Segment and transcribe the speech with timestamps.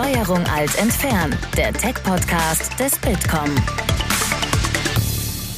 [0.00, 3.54] Steuerung alt entfernen, der Tech-Podcast des Bitkom.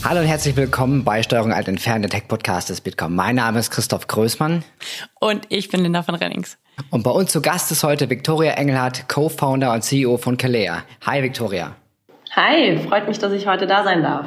[0.03, 3.15] Hallo und herzlich willkommen bei Steuerung alt entfernen, der Tech-Podcast des Bitkom.
[3.15, 4.65] Mein Name ist Christoph Größmann.
[5.21, 6.59] Und ich bin Linda von Rennings.
[6.91, 10.83] Und bei uns zu Gast ist heute Viktoria Engelhardt, Co-Founder und CEO von Kalea.
[11.07, 11.77] Hi Viktoria.
[12.35, 14.27] Hi, freut mich, dass ich heute da sein darf.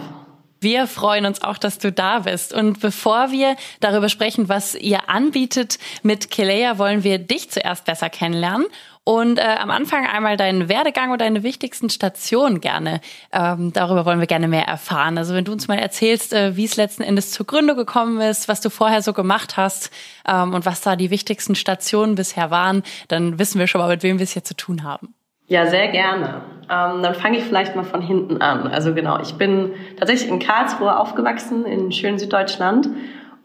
[0.61, 2.53] Wir freuen uns auch, dass du da bist.
[2.53, 8.09] Und bevor wir darüber sprechen, was ihr anbietet mit Kelea, wollen wir dich zuerst besser
[8.09, 8.65] kennenlernen
[9.05, 12.99] und äh, am Anfang einmal deinen Werdegang und deine wichtigsten Stationen gerne.
[13.31, 15.17] Ähm, darüber wollen wir gerne mehr erfahren.
[15.17, 18.49] Also wenn du uns mal erzählst, äh, wie es letzten Endes zur Gründung gekommen ist,
[18.49, 19.91] was du vorher so gemacht hast
[20.27, 24.01] ähm, und was da die wichtigsten Stationen bisher waren, dann wissen wir schon mal, mit
[24.01, 25.13] wem wir es hier zu tun haben.
[25.47, 26.41] Ja, sehr gerne.
[26.63, 28.67] Ähm, dann fange ich vielleicht mal von hinten an.
[28.67, 32.89] Also genau, ich bin tatsächlich in Karlsruhe aufgewachsen, in schönen Süddeutschland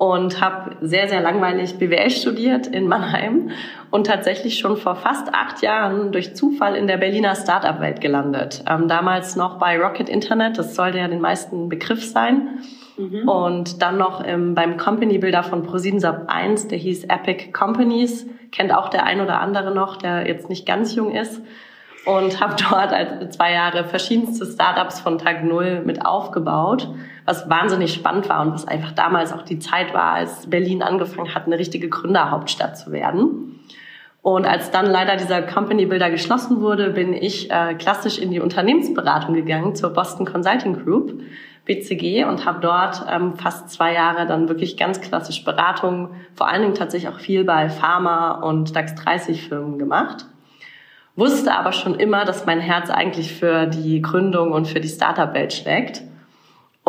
[0.00, 3.50] und habe sehr, sehr langweilig BWL studiert in Mannheim
[3.90, 8.64] und tatsächlich schon vor fast acht Jahren durch Zufall in der Berliner Startup-Welt gelandet.
[8.66, 12.60] Ähm, damals noch bei Rocket Internet, das sollte ja den meisten Begriff sein.
[12.96, 13.28] Mhm.
[13.28, 18.72] Und dann noch ähm, beim Company Builder von ProSiebenSat 1, der hieß Epic Companies, kennt
[18.72, 21.42] auch der ein oder andere noch, der jetzt nicht ganz jung ist
[22.06, 26.88] und habe dort zwei Jahre verschiedenste Startups von Tag Null mit aufgebaut,
[27.30, 31.32] was wahnsinnig spannend war und was einfach damals auch die Zeit war, als Berlin angefangen
[31.32, 33.60] hat, eine richtige Gründerhauptstadt zu werden.
[34.20, 38.40] Und als dann leider dieser Company Builder geschlossen wurde, bin ich äh, klassisch in die
[38.40, 41.22] Unternehmensberatung gegangen zur Boston Consulting Group,
[41.64, 46.62] BCG, und habe dort ähm, fast zwei Jahre dann wirklich ganz klassisch Beratung, vor allen
[46.62, 50.26] Dingen tatsächlich auch viel bei Pharma und DAX 30 Firmen gemacht
[51.16, 55.52] wusste aber schon immer, dass mein Herz eigentlich für die Gründung und für die Startup-Welt
[55.52, 56.02] schlägt.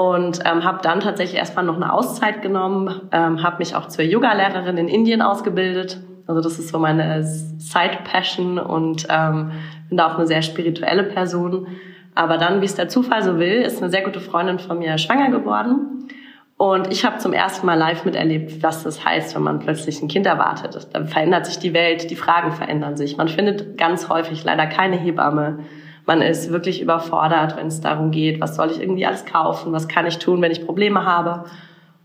[0.02, 4.04] Und ähm, habe dann tatsächlich erstmal noch eine Auszeit genommen, ähm, habe mich auch zur
[4.04, 6.00] Yoga-Lehrerin in Indien ausgebildet.
[6.26, 9.52] Also das ist so meine Side-Passion und ähm,
[9.90, 11.68] bin da auch eine sehr spirituelle Person.
[12.16, 14.98] Aber dann, wie es der Zufall so will, ist eine sehr gute Freundin von mir
[14.98, 16.08] schwanger geworden.
[16.58, 20.08] Und ich habe zum ersten Mal live miterlebt, was das heißt, wenn man plötzlich ein
[20.08, 20.88] Kind erwartet.
[20.94, 23.18] Dann verändert sich die Welt, die Fragen verändern sich.
[23.18, 25.60] Man findet ganz häufig leider keine Hebamme.
[26.06, 29.88] Man ist wirklich überfordert, wenn es darum geht, was soll ich irgendwie alles kaufen, was
[29.88, 31.46] kann ich tun, wenn ich Probleme habe.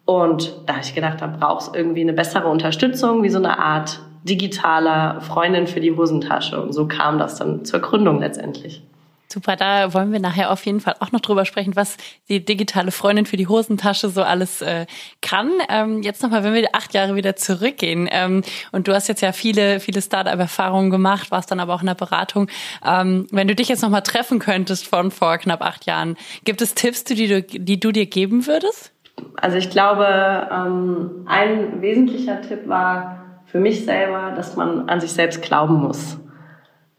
[0.04, 3.58] Und da habe ich gedacht, da braucht es irgendwie eine bessere Unterstützung, wie so eine
[3.58, 6.60] Art digitaler Freundin für die Hosentasche.
[6.60, 8.82] Und so kam das dann zur Gründung letztendlich.
[9.28, 11.96] Super, da wollen wir nachher auf jeden Fall auch noch drüber sprechen, was
[12.28, 14.86] die digitale Freundin für die Hosentasche so alles äh,
[15.20, 15.50] kann.
[15.68, 19.32] Ähm, jetzt nochmal, wenn wir acht Jahre wieder zurückgehen ähm, und du hast jetzt ja
[19.32, 22.48] viele, viele Startup-Erfahrungen gemacht, warst dann aber auch in der Beratung.
[22.84, 26.74] Ähm, wenn du dich jetzt nochmal treffen könntest von vor knapp acht Jahren, gibt es
[26.74, 28.92] Tipps, die du, die du dir geben würdest?
[29.36, 30.06] Also ich glaube,
[30.52, 36.18] ähm, ein wesentlicher Tipp war für mich selber, dass man an sich selbst glauben muss.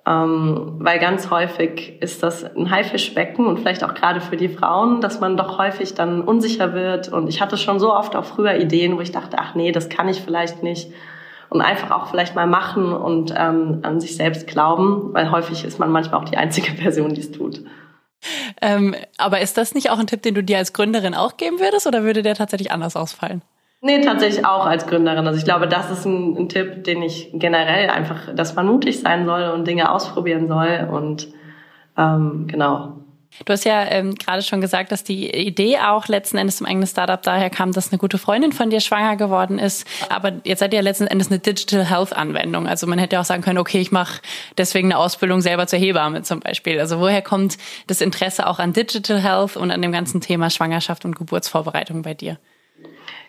[0.07, 5.01] Ähm, weil ganz häufig ist das ein Haifischbecken und vielleicht auch gerade für die Frauen,
[5.01, 7.09] dass man doch häufig dann unsicher wird.
[7.09, 9.89] Und ich hatte schon so oft auch früher Ideen, wo ich dachte, ach nee, das
[9.89, 10.93] kann ich vielleicht nicht.
[11.49, 15.77] Und einfach auch vielleicht mal machen und ähm, an sich selbst glauben, weil häufig ist
[15.77, 17.63] man manchmal auch die einzige Person, die es tut.
[18.61, 21.59] Ähm, aber ist das nicht auch ein Tipp, den du dir als Gründerin auch geben
[21.59, 23.41] würdest oder würde der tatsächlich anders ausfallen?
[23.87, 25.25] Nee, tatsächlich auch als Gründerin.
[25.25, 28.99] Also ich glaube, das ist ein, ein, Tipp, den ich generell einfach, dass man mutig
[28.99, 31.29] sein soll und Dinge ausprobieren soll und
[31.97, 32.97] ähm, genau.
[33.45, 36.85] Du hast ja ähm, gerade schon gesagt, dass die Idee auch letzten Endes zum eigenen
[36.85, 39.87] Startup daher kam, dass eine gute Freundin von dir schwanger geworden ist.
[40.09, 42.67] Aber jetzt seid ihr ja letzten Endes eine Digital Health Anwendung.
[42.67, 44.19] Also man hätte auch sagen können, okay, ich mache
[44.57, 46.77] deswegen eine Ausbildung selber zur Hebamme zum Beispiel.
[46.81, 51.05] Also woher kommt das Interesse auch an Digital Health und an dem ganzen Thema Schwangerschaft
[51.05, 52.37] und Geburtsvorbereitung bei dir?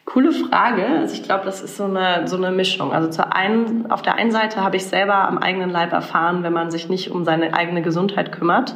[0.09, 0.87] Coole Frage.
[0.87, 2.93] Also ich glaube, das ist so eine, so eine Mischung.
[2.93, 6.55] Also zur einen, auf der einen Seite habe ich selber am eigenen Leib erfahren, wenn
[6.55, 8.75] man sich nicht um seine eigene Gesundheit kümmert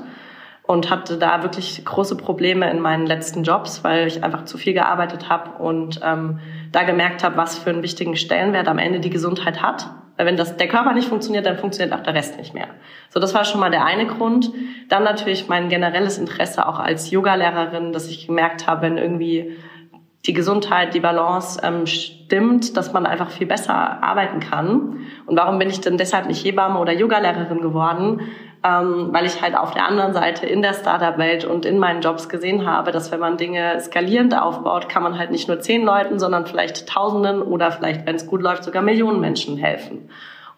[0.65, 4.75] und hatte da wirklich große Probleme in meinen letzten Jobs, weil ich einfach zu viel
[4.75, 6.39] gearbeitet habe und ähm,
[6.71, 9.89] da gemerkt habe, was für einen wichtigen Stellenwert am Ende die Gesundheit hat.
[10.19, 12.69] Weil wenn das, der Körper nicht funktioniert, dann funktioniert auch der Rest nicht mehr.
[13.09, 14.53] So, das war schon mal der eine Grund.
[14.91, 19.57] Dann natürlich mein generelles Interesse auch als Yogalehrerin, dass ich gemerkt habe, wenn irgendwie
[20.27, 25.01] die Gesundheit, die Balance ähm, stimmt, dass man einfach viel besser arbeiten kann.
[25.27, 28.21] Und warum bin ich denn deshalb nicht Hebamme oder Yogalehrerin geworden?
[28.65, 32.29] Ähm, weil ich halt auf der anderen Seite in der Startup-Welt und in meinen Jobs
[32.29, 36.21] gesehen habe, dass wenn man Dinge skalierend aufbaut, kann man halt nicht nur zehn Leuten,
[36.21, 40.09] sondern vielleicht Tausenden oder vielleicht, wenn es gut läuft, sogar Millionen Menschen helfen.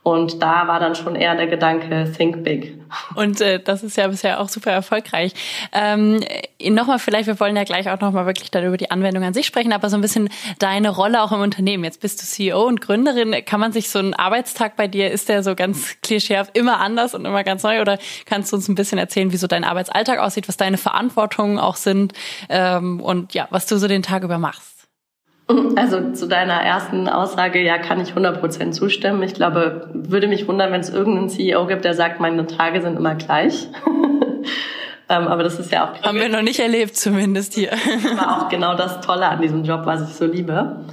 [0.05, 2.79] Und da war dann schon eher der Gedanke, think big.
[3.15, 5.33] Und äh, das ist ja bisher auch super erfolgreich.
[5.73, 6.23] Ähm,
[6.62, 9.47] nochmal vielleicht, wir wollen ja gleich auch nochmal wirklich dann über die Anwendung an sich
[9.47, 10.29] sprechen, aber so ein bisschen
[10.59, 11.85] deine Rolle auch im Unternehmen.
[11.85, 13.35] Jetzt bist du CEO und Gründerin.
[13.47, 17.15] Kann man sich so einen Arbeitstag bei dir, ist der so ganz klischeehaft immer anders
[17.15, 17.81] und immer ganz neu?
[17.81, 21.59] Oder kannst du uns ein bisschen erzählen, wie so dein Arbeitsalltag aussieht, was deine Verantwortungen
[21.59, 22.12] auch sind
[22.50, 24.74] ähm, und ja, was du so den Tag über machst?
[25.76, 29.23] Also zu deiner ersten Aussage, ja, kann ich 100% zustimmen.
[29.23, 32.96] Ich glaube, würde mich wundern, wenn es irgendeinen CEO gibt, der sagt, meine Tage sind
[32.96, 33.69] immer gleich.
[35.08, 36.02] ähm, aber das ist ja auch...
[36.02, 37.73] Haben wir noch nicht erlebt, zumindest hier.
[38.17, 40.85] war auch genau das Tolle an diesem Job, was ich so liebe.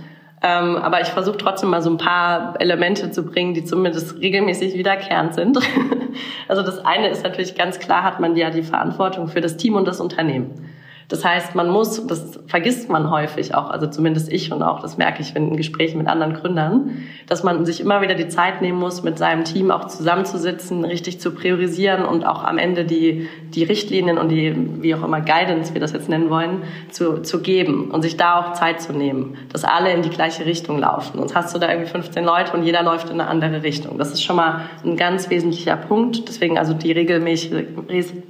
[0.44, 4.74] Ähm, aber ich versuche trotzdem mal so ein paar Elemente zu bringen, die zumindest regelmäßig
[4.74, 5.60] wiederkehrend sind.
[6.48, 9.76] also das eine ist natürlich ganz klar, hat man ja die Verantwortung für das Team
[9.76, 10.71] und das Unternehmen.
[11.12, 14.98] Das heißt, man muss, das vergisst man häufig auch, also zumindest ich und auch, das
[14.98, 18.80] merke ich in Gesprächen mit anderen Gründern, dass man sich immer wieder die Zeit nehmen
[18.80, 23.66] muss, mit seinem Team auch zusammenzusitzen, richtig zu priorisieren und auch am Ende die, die
[23.66, 27.92] Richtlinien und die, wie auch immer, Guidance, wir das jetzt nennen wollen, zu, zu geben
[27.92, 31.18] und sich da auch Zeit zu nehmen, dass alle in die gleiche Richtung laufen.
[31.18, 33.98] Sonst hast du da irgendwie 15 Leute und jeder läuft in eine andere Richtung.
[33.98, 36.30] Das ist schon mal ein ganz wesentlicher Punkt.
[36.30, 37.52] Deswegen also die regelmäßig,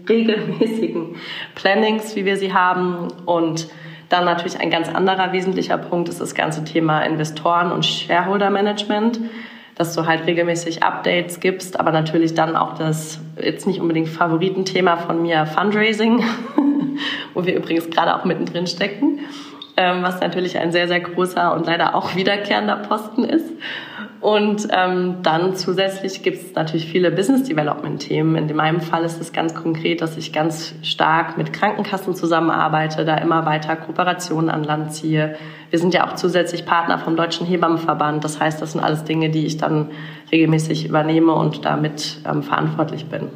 [0.09, 1.15] regelmäßigen
[1.53, 3.07] Plannings, wie wir sie haben, haben.
[3.25, 3.67] Und
[4.09, 9.19] dann natürlich ein ganz anderer wesentlicher Punkt ist das ganze Thema Investoren und Shareholder Management,
[9.75, 14.97] dass du halt regelmäßig Updates gibst, aber natürlich dann auch das jetzt nicht unbedingt Favoritenthema
[14.97, 16.23] von mir Fundraising,
[17.33, 19.19] wo wir übrigens gerade auch mittendrin stecken,
[19.77, 23.49] ähm, was natürlich ein sehr, sehr großer und leider auch wiederkehrender Posten ist.
[24.21, 28.35] Und ähm, dann zusätzlich gibt es natürlich viele Business Development Themen.
[28.35, 33.17] In meinem Fall ist es ganz konkret, dass ich ganz stark mit Krankenkassen zusammenarbeite, da
[33.17, 35.35] immer weiter Kooperationen an Land ziehe.
[35.71, 38.23] Wir sind ja auch zusätzlich Partner vom Deutschen Hebammenverband.
[38.23, 39.89] Das heißt, das sind alles Dinge, die ich dann
[40.31, 43.29] regelmäßig übernehme und damit ähm, verantwortlich bin.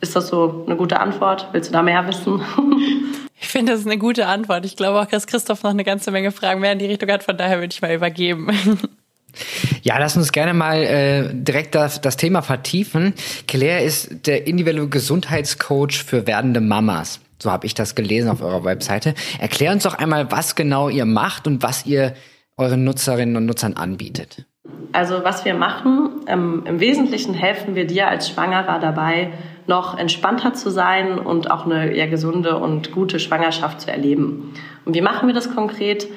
[0.00, 1.48] Ist das so eine gute Antwort?
[1.52, 2.40] Willst du da mehr wissen?
[3.42, 4.66] Ich finde, das ist eine gute Antwort.
[4.66, 7.22] Ich glaube auch, dass Christoph noch eine ganze Menge Fragen mehr in die Richtung hat.
[7.22, 8.48] Von daher würde ich mal übergeben.
[9.82, 13.14] Ja, lass uns gerne mal äh, direkt das, das Thema vertiefen.
[13.46, 17.20] Claire ist der individuelle Gesundheitscoach für werdende Mamas.
[17.38, 19.14] So habe ich das gelesen auf eurer Webseite.
[19.38, 22.14] Erklär uns doch einmal, was genau ihr macht und was ihr
[22.56, 24.44] euren Nutzerinnen und Nutzern anbietet.
[24.92, 29.32] Also was wir machen, ähm, im Wesentlichen helfen wir dir als Schwangerer dabei,
[29.66, 34.52] noch entspannter zu sein und auch eine eher gesunde und gute Schwangerschaft zu erleben.
[34.84, 36.08] Und wie machen wir das konkret?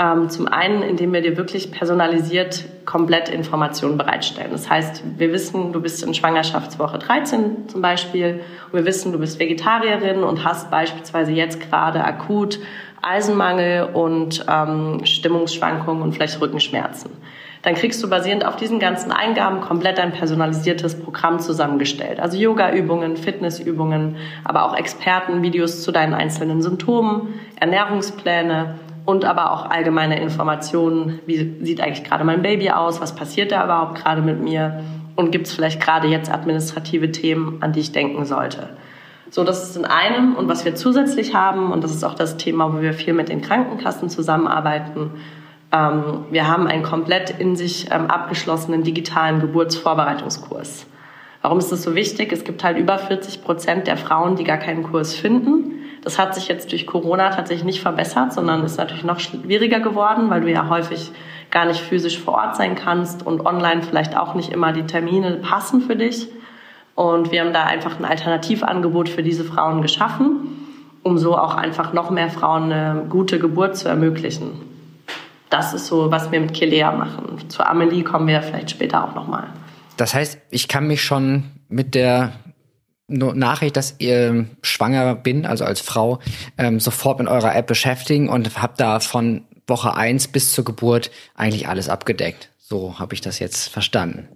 [0.00, 4.52] Ähm, zum einen, indem wir dir wirklich personalisiert komplett Informationen bereitstellen.
[4.52, 9.18] Das heißt, wir wissen, du bist in Schwangerschaftswoche 13 zum Beispiel und wir wissen, du
[9.18, 12.60] bist Vegetarierin und hast beispielsweise jetzt gerade akut
[13.02, 17.10] Eisenmangel und ähm, Stimmungsschwankungen und vielleicht Rückenschmerzen.
[17.62, 22.20] Dann kriegst du basierend auf diesen ganzen Eingaben komplett ein personalisiertes Programm zusammengestellt.
[22.20, 28.76] Also Yoga-Übungen, Fitnessübungen, aber auch Expertenvideos zu deinen einzelnen Symptomen, Ernährungspläne,
[29.08, 33.64] und aber auch allgemeine Informationen, wie sieht eigentlich gerade mein Baby aus, was passiert da
[33.64, 34.84] überhaupt gerade mit mir
[35.16, 38.68] und gibt es vielleicht gerade jetzt administrative Themen, an die ich denken sollte.
[39.30, 42.36] So, das ist in einem und was wir zusätzlich haben und das ist auch das
[42.36, 45.12] Thema, wo wir viel mit den Krankenkassen zusammenarbeiten.
[45.72, 50.84] Ähm, wir haben einen komplett in sich ähm, abgeschlossenen digitalen Geburtsvorbereitungskurs.
[51.40, 52.30] Warum ist das so wichtig?
[52.30, 56.34] Es gibt halt über 40 Prozent der Frauen, die gar keinen Kurs finden das hat
[56.34, 60.50] sich jetzt durch Corona tatsächlich nicht verbessert, sondern ist natürlich noch schwieriger geworden, weil du
[60.50, 61.10] ja häufig
[61.50, 65.36] gar nicht physisch vor Ort sein kannst und online vielleicht auch nicht immer die Termine
[65.36, 66.28] passen für dich.
[66.94, 71.92] Und wir haben da einfach ein Alternativangebot für diese Frauen geschaffen, um so auch einfach
[71.92, 74.50] noch mehr Frauen eine gute Geburt zu ermöglichen.
[75.50, 77.48] Das ist so, was wir mit Kilea machen.
[77.48, 79.44] Zu Amelie kommen wir vielleicht später auch nochmal.
[79.96, 82.32] Das heißt, ich kann mich schon mit der
[83.08, 86.18] Nachricht, dass ihr schwanger bin, also als Frau,
[86.58, 91.10] ähm, sofort mit eurer App beschäftigen und habe da von Woche eins bis zur Geburt
[91.34, 92.50] eigentlich alles abgedeckt.
[92.58, 94.28] So habe ich das jetzt verstanden.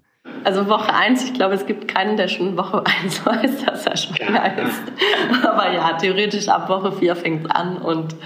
[0.44, 3.96] Also Woche eins, ich glaube, es gibt keinen, der schon Woche eins weiß, dass er
[3.96, 4.82] schwanger ist.
[5.44, 8.16] Aber ja, theoretisch ab Woche vier fängt es an und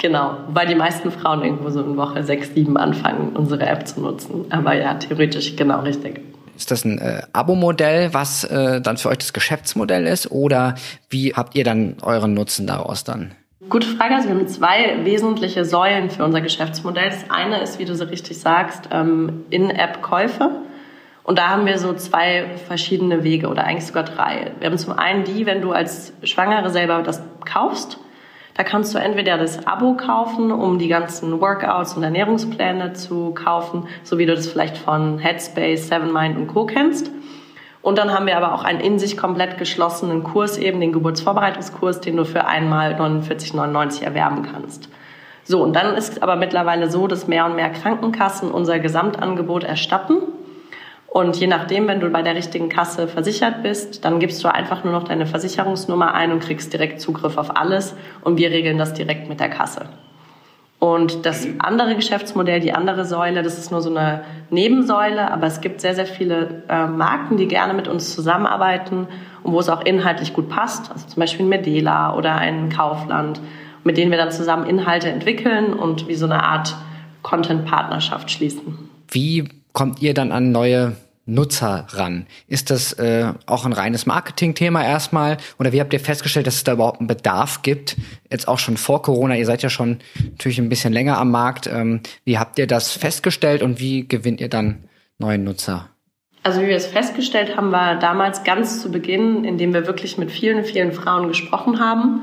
[0.00, 4.00] genau, weil die meisten Frauen irgendwo so in Woche sechs, sieben anfangen, unsere App zu
[4.00, 4.44] nutzen.
[4.50, 6.33] Aber ja, theoretisch genau richtig.
[6.56, 10.30] Ist das ein äh, Abo-Modell, was äh, dann für euch das Geschäftsmodell ist?
[10.30, 10.74] Oder
[11.10, 13.32] wie habt ihr dann euren Nutzen daraus dann?
[13.68, 14.14] Gute Frage.
[14.14, 17.10] Also wir haben zwei wesentliche Säulen für unser Geschäftsmodell.
[17.10, 20.50] Das eine ist, wie du so richtig sagst, ähm, In-App-Käufe.
[21.22, 24.52] Und da haben wir so zwei verschiedene Wege oder eigentlich sogar drei.
[24.58, 27.98] Wir haben zum einen die, wenn du als Schwangere selber das kaufst,
[28.54, 33.88] da kannst du entweder das Abo kaufen, um die ganzen Workouts und Ernährungspläne zu kaufen,
[34.04, 36.64] so wie du das vielleicht von Headspace, Seven Mind und Co.
[36.64, 37.10] kennst.
[37.82, 42.00] Und dann haben wir aber auch einen in sich komplett geschlossenen Kurs, eben den Geburtsvorbereitungskurs,
[42.00, 44.88] den du für einmal 49,99 erwerben kannst.
[45.42, 50.14] So, und dann ist aber mittlerweile so, dass mehr und mehr Krankenkassen unser Gesamtangebot erstatten.
[51.14, 54.82] Und je nachdem, wenn du bei der richtigen Kasse versichert bist, dann gibst du einfach
[54.82, 57.94] nur noch deine Versicherungsnummer ein und kriegst direkt Zugriff auf alles.
[58.22, 59.86] Und wir regeln das direkt mit der Kasse.
[60.80, 65.60] Und das andere Geschäftsmodell, die andere Säule, das ist nur so eine Nebensäule, aber es
[65.60, 69.06] gibt sehr, sehr viele äh, Marken, die gerne mit uns zusammenarbeiten
[69.44, 70.90] und wo es auch inhaltlich gut passt.
[70.90, 73.40] Also zum Beispiel ein Medela oder ein Kaufland,
[73.84, 76.74] mit denen wir dann zusammen Inhalte entwickeln und wie so eine Art
[77.22, 78.90] Content-Partnerschaft schließen.
[79.12, 82.26] Wie kommt ihr dann an neue Nutzer ran?
[82.48, 85.38] Ist das äh, auch ein reines Marketing-Thema erstmal?
[85.58, 87.96] Oder wie habt ihr festgestellt, dass es da überhaupt einen Bedarf gibt?
[88.30, 91.66] Jetzt auch schon vor Corona, ihr seid ja schon natürlich ein bisschen länger am Markt.
[91.66, 94.84] Ähm, wie habt ihr das festgestellt und wie gewinnt ihr dann
[95.18, 95.88] neue Nutzer?
[96.42, 100.30] Also wie wir es festgestellt haben, war damals ganz zu Beginn, indem wir wirklich mit
[100.30, 102.20] vielen, vielen Frauen gesprochen haben.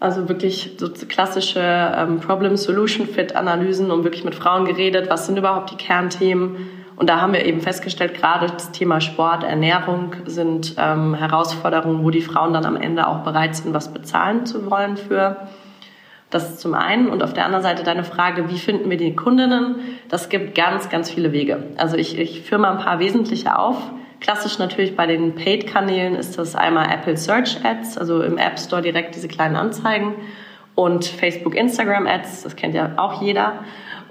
[0.00, 5.76] Also wirklich so klassische ähm, Problem-Solution-Fit-Analysen und wirklich mit Frauen geredet, was sind überhaupt die
[5.76, 6.56] Kernthemen
[6.96, 12.10] und da haben wir eben festgestellt, gerade das Thema Sport, Ernährung sind ähm, Herausforderungen, wo
[12.10, 15.48] die Frauen dann am Ende auch bereit sind, was bezahlen zu wollen für.
[16.30, 17.08] Das zum einen.
[17.08, 19.76] Und auf der anderen Seite deine Frage, wie finden wir die Kundinnen?
[20.08, 21.64] Das gibt ganz, ganz viele Wege.
[21.76, 23.76] Also ich, ich führe mal ein paar wesentliche auf.
[24.20, 28.82] Klassisch natürlich bei den Paid-Kanälen ist das einmal Apple Search Ads, also im App Store
[28.82, 30.14] direkt diese kleinen Anzeigen
[30.74, 33.64] und Facebook, Instagram Ads, das kennt ja auch jeder.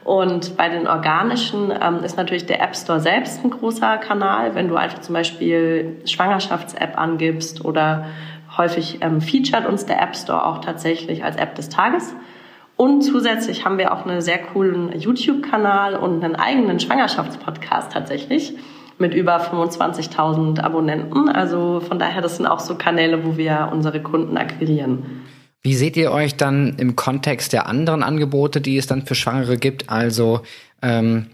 [0.03, 4.53] Und bei den organischen ähm, ist natürlich der App Store selbst ein großer Kanal.
[4.53, 8.05] Wenn du einfach zum Beispiel Schwangerschafts-App angibst oder
[8.57, 12.13] häufig ähm, featured uns der App Store auch tatsächlich als App des Tages.
[12.75, 18.55] Und zusätzlich haben wir auch einen sehr coolen YouTube-Kanal und einen eigenen Schwangerschaftspodcast tatsächlich
[18.98, 21.29] mit über 25.000 Abonnenten.
[21.29, 25.24] Also von daher, das sind auch so Kanäle, wo wir unsere Kunden akquirieren.
[25.65, 29.55] Wie seht ihr euch dann im Kontext der anderen Angebote, die es dann für Schwangere
[29.55, 29.89] gibt?
[29.89, 30.41] Also
[30.82, 31.27] ähm,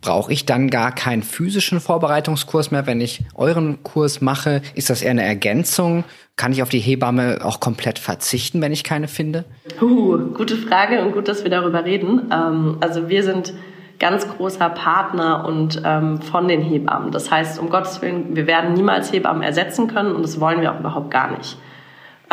[0.00, 4.60] brauche ich dann gar keinen physischen Vorbereitungskurs mehr, wenn ich euren Kurs mache?
[4.74, 6.02] Ist das eher eine Ergänzung?
[6.34, 9.44] Kann ich auf die Hebamme auch komplett verzichten, wenn ich keine finde?
[9.80, 12.22] Uh, gute Frage und gut, dass wir darüber reden.
[12.32, 13.54] Ähm, also wir sind
[14.00, 17.12] ganz großer Partner und ähm, von den Hebammen.
[17.12, 20.74] Das heißt, um Gottes Willen, wir werden niemals Hebammen ersetzen können und das wollen wir
[20.74, 21.56] auch überhaupt gar nicht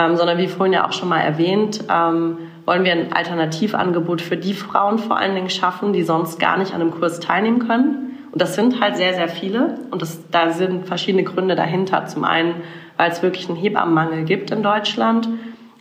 [0.01, 4.37] ähm, sondern wie vorhin ja auch schon mal erwähnt, ähm, wollen wir ein Alternativangebot für
[4.37, 8.17] die Frauen vor allen Dingen schaffen, die sonst gar nicht an einem Kurs teilnehmen können.
[8.31, 9.79] Und das sind halt sehr, sehr viele.
[9.91, 12.05] Und das, da sind verschiedene Gründe dahinter.
[12.05, 12.55] Zum einen,
[12.97, 15.27] weil es wirklich einen Hebammenmangel gibt in Deutschland,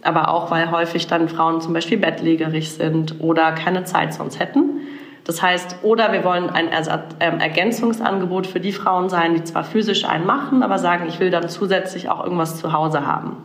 [0.02, 4.80] aber auch, weil häufig dann Frauen zum Beispiel bettlägerig sind oder keine Zeit sonst hätten.
[5.24, 9.64] Das heißt, oder wir wollen ein Ersatz, äh, Ergänzungsangebot für die Frauen sein, die zwar
[9.64, 13.36] physisch einen machen, aber sagen, ich will dann zusätzlich auch irgendwas zu Hause haben.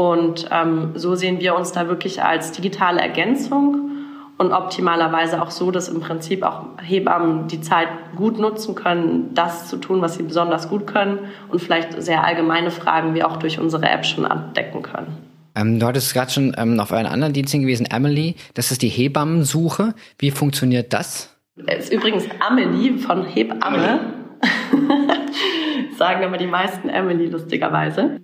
[0.00, 3.90] Und ähm, so sehen wir uns da wirklich als digitale Ergänzung
[4.38, 9.68] und optimalerweise auch so, dass im Prinzip auch Hebammen die Zeit gut nutzen können, das
[9.68, 11.18] zu tun, was sie besonders gut können
[11.50, 15.18] und vielleicht sehr allgemeine Fragen wie auch durch unsere App schon abdecken können.
[15.54, 18.36] Ähm, du hattest gerade schon ähm, auf euren anderen Dienst hingewiesen, Emily.
[18.54, 19.92] Das ist die Hebammensuche.
[20.18, 21.36] Wie funktioniert das?
[21.66, 24.00] Es ist übrigens Amelie von Hebamme.
[25.98, 28.18] Sagen aber die meisten Emily lustigerweise.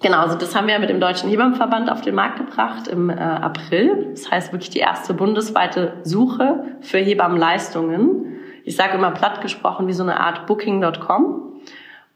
[0.00, 3.14] Genau, also das haben wir mit dem Deutschen Hebammenverband auf den Markt gebracht im äh,
[3.14, 4.10] April.
[4.12, 8.38] Das heißt wirklich die erste bundesweite Suche für Hebammenleistungen.
[8.64, 11.48] Ich sage immer platt gesprochen wie so eine Art Booking.com.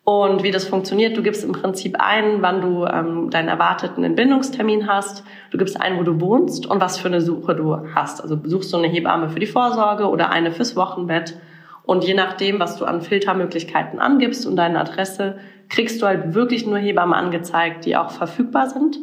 [0.05, 4.89] Und wie das funktioniert, du gibst im Prinzip ein, wann du ähm, deinen erwarteten Entbindungstermin
[4.89, 5.25] hast.
[5.51, 8.21] Du gibst ein, wo du wohnst und was für eine Suche du hast.
[8.21, 11.37] Also besuchst du eine Hebamme für die Vorsorge oder eine fürs Wochenbett.
[11.85, 15.39] Und je nachdem, was du an Filtermöglichkeiten angibst und deine Adresse,
[15.73, 18.99] kriegst du halt wirklich nur Hebammen angezeigt, die auch verfügbar sind,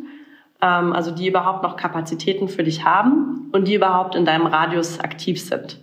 [0.61, 4.99] ähm, also die überhaupt noch Kapazitäten für dich haben und die überhaupt in deinem Radius
[4.99, 5.79] aktiv sind.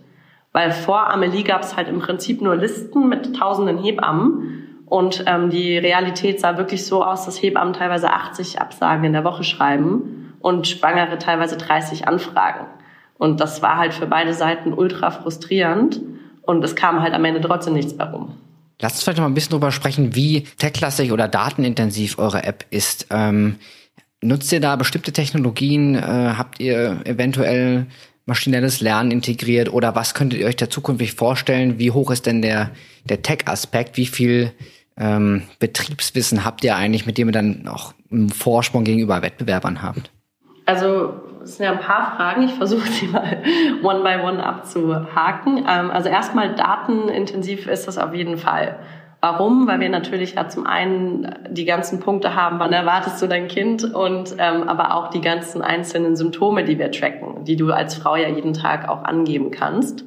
[0.53, 5.49] Weil vor Amelie gab es halt im Prinzip nur Listen mit tausenden Hebammen und ähm,
[5.49, 10.33] die Realität sah wirklich so aus, dass Hebammen teilweise 80 Absagen in der Woche schreiben
[10.39, 12.65] und Schwangere teilweise 30 Anfragen.
[13.17, 15.99] Und das war halt für beide Seiten ultra frustrierend
[16.43, 18.37] und es kam halt am Ende trotzdem nichts mehr rum.
[18.79, 23.07] Lasst uns vielleicht mal ein bisschen drüber sprechen, wie techlastig oder datenintensiv eure App ist.
[23.09, 23.55] Ähm,
[24.21, 25.95] nutzt ihr da bestimmte Technologien?
[25.95, 26.01] Äh,
[26.37, 27.87] habt ihr eventuell
[28.27, 31.79] maschinelles Lernen integriert oder was könntet ihr euch da zukünftig vorstellen?
[31.79, 32.71] Wie hoch ist denn der,
[33.05, 33.97] der Tech-Aspekt?
[33.97, 34.51] Wie viel
[34.97, 40.11] ähm, Betriebswissen habt ihr eigentlich, mit dem ihr dann auch einen Vorsprung gegenüber Wettbewerbern habt?
[40.65, 41.13] Also
[41.47, 42.43] es sind ja ein paar Fragen.
[42.43, 43.41] Ich versuche sie mal
[43.81, 45.65] one by one abzuhaken.
[45.67, 48.79] Ähm, also erstmal datenintensiv ist das auf jeden Fall.
[49.19, 49.67] Warum?
[49.67, 53.83] Weil wir natürlich ja zum einen die ganzen Punkte haben, wann erwartest du dein Kind
[53.83, 58.15] und ähm, aber auch die ganzen einzelnen Symptome, die wir tracken, die du als Frau
[58.15, 60.05] ja jeden Tag auch angeben kannst.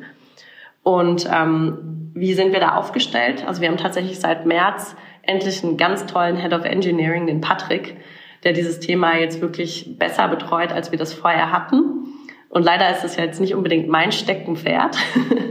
[0.82, 3.44] Und ähm, wie sind wir da aufgestellt?
[3.46, 7.96] Also wir haben tatsächlich seit März endlich einen ganz tollen Head of Engineering, den Patrick,
[8.44, 12.06] der dieses Thema jetzt wirklich besser betreut, als wir das vorher hatten.
[12.48, 14.96] Und leider ist es ja jetzt nicht unbedingt mein Steckenpferd.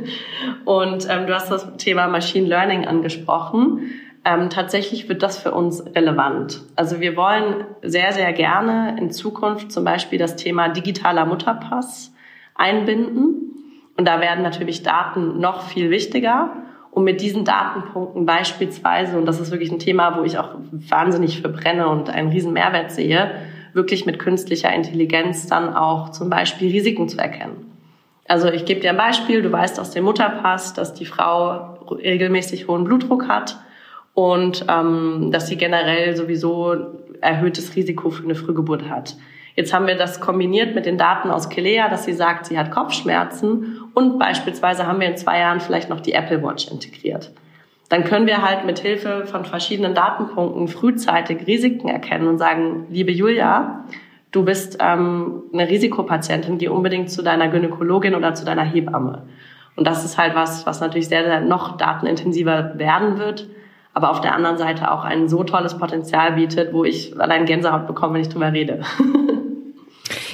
[0.66, 3.92] Und ähm, du hast das Thema Machine Learning angesprochen.
[4.26, 6.62] Ähm, tatsächlich wird das für uns relevant.
[6.76, 12.14] Also wir wollen sehr, sehr gerne in Zukunft zum Beispiel das Thema digitaler Mutterpass
[12.54, 13.54] einbinden.
[13.96, 16.52] Und da werden natürlich Daten noch viel wichtiger.
[17.00, 21.40] Und mit diesen Datenpunkten beispielsweise, und das ist wirklich ein Thema, wo ich auch wahnsinnig
[21.40, 23.32] verbrenne und einen riesen Mehrwert sehe,
[23.72, 27.72] wirklich mit künstlicher Intelligenz dann auch zum Beispiel Risiken zu erkennen.
[28.28, 32.68] Also ich gebe dir ein Beispiel, du weißt aus dem Mutterpass, dass die Frau regelmäßig
[32.68, 33.58] hohen Blutdruck hat
[34.14, 36.76] und ähm, dass sie generell sowieso
[37.22, 39.16] erhöhtes Risiko für eine Frühgeburt hat.
[39.60, 42.72] Jetzt haben wir das kombiniert mit den Daten aus Kelea, dass sie sagt, sie hat
[42.72, 47.32] Kopfschmerzen und beispielsweise haben wir in zwei Jahren vielleicht noch die Apple Watch integriert
[47.90, 53.12] dann können wir halt mit Hilfe von verschiedenen Datenpunkten frühzeitig Risiken erkennen und sagen, liebe
[53.12, 53.84] Julia,
[54.32, 59.24] du bist ähm, eine Risikopatientin, geh unbedingt zu deiner Gynäkologin oder zu deiner Hebamme.
[59.76, 63.50] Und das ist halt was, was natürlich sehr, sehr noch datenintensiver werden wird,
[63.96, 67.88] aber auf der anderen Seite auch ein so tolles Potenzial bietet, wo ich allein Gänsehaut
[67.88, 68.82] bekomme, wenn ich drüber rede.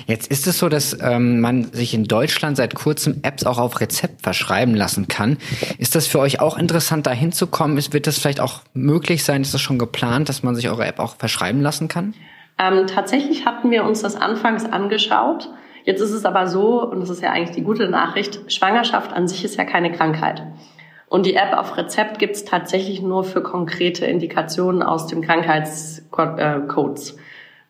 [0.08, 3.80] Jetzt ist es so, dass ähm, man sich in Deutschland seit kurzem Apps auch auf
[3.82, 5.38] Rezept verschreiben lassen kann.
[5.78, 7.76] Ist das für euch auch interessant, da hinzukommen?
[7.76, 9.42] wird das vielleicht auch möglich sein?
[9.42, 12.14] Ist das schon geplant, dass man sich eure App auch verschreiben lassen kann?
[12.58, 15.50] Ähm, tatsächlich hatten wir uns das anfangs angeschaut.
[15.84, 19.28] Jetzt ist es aber so, und das ist ja eigentlich die gute Nachricht, Schwangerschaft an
[19.28, 20.44] sich ist ja keine Krankheit.
[21.08, 27.18] Und die App auf Rezept gibt es tatsächlich nur für konkrete Indikationen aus dem Krankheitscodes.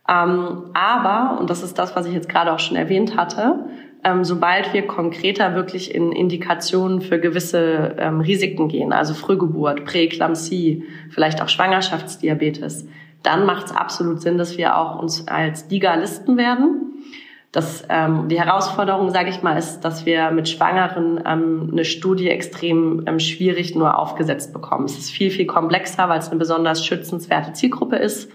[0.08, 3.66] Ähm, aber, und das ist das, was ich jetzt gerade auch schon erwähnt hatte,
[4.04, 10.84] ähm, sobald wir konkreter wirklich in Indikationen für gewisse ähm, Risiken gehen, also Frühgeburt, Präeklampsie,
[11.10, 12.88] vielleicht auch Schwangerschaftsdiabetes,
[13.24, 16.94] dann macht es absolut Sinn, dass wir auch uns als DIGA listen werden.
[17.52, 22.30] Das, ähm, die Herausforderung, sage ich mal, ist, dass wir mit Schwangeren ähm, eine Studie
[22.30, 24.86] extrem ähm, schwierig nur aufgesetzt bekommen.
[24.86, 28.30] Es ist viel, viel komplexer, weil es eine besonders schützenswerte Zielgruppe ist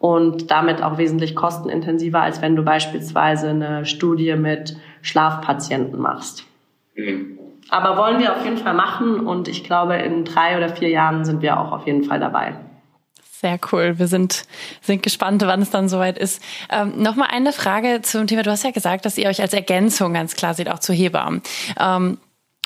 [0.00, 6.46] und damit auch wesentlich kostenintensiver, als wenn du beispielsweise eine Studie mit Schlafpatienten machst.
[6.96, 7.38] Mhm.
[7.68, 11.26] Aber wollen wir auf jeden Fall machen und ich glaube, in drei oder vier Jahren
[11.26, 12.54] sind wir auch auf jeden Fall dabei.
[13.20, 13.98] Sehr cool.
[13.98, 14.44] Wir sind,
[14.80, 16.42] sind gespannt, wann es dann soweit ist.
[16.70, 18.42] Ähm, Nochmal eine Frage zum Thema.
[18.42, 21.42] Du hast ja gesagt, dass ihr euch als Ergänzung ganz klar seht, auch zu Hebammen.
[21.78, 22.18] Ähm,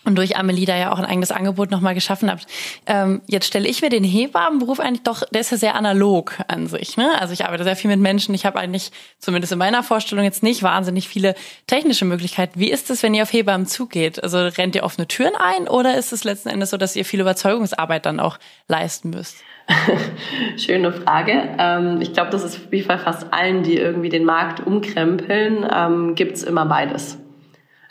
[0.04, 2.46] und durch Amelie da ja auch ein eigenes Angebot nochmal geschaffen habt.
[2.86, 6.66] Ähm, jetzt stelle ich mir den Hebammenberuf eigentlich doch, der ist ja sehr analog an
[6.66, 6.96] sich.
[6.96, 7.10] Ne?
[7.20, 8.34] Also ich arbeite sehr viel mit Menschen.
[8.34, 11.34] Ich habe eigentlich, zumindest in meiner Vorstellung, jetzt nicht wahnsinnig viele
[11.66, 12.58] technische Möglichkeiten.
[12.60, 14.22] Wie ist es, wenn ihr auf Hebammen zugeht?
[14.22, 17.20] Also rennt ihr offene Türen ein oder ist es letzten Endes so, dass ihr viel
[17.20, 18.38] Überzeugungsarbeit dann auch
[18.68, 19.36] leisten müsst?
[20.58, 21.56] Schöne Frage.
[21.58, 26.14] Ähm, ich glaube, das ist wie bei fast allen, die irgendwie den Markt umkrempeln, ähm,
[26.14, 27.18] gibt's immer beides.